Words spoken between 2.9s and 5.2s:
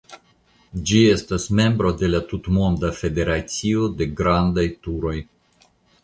Federacio de Grandaj Turoj.